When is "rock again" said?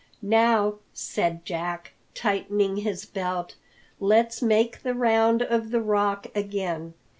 5.79-6.95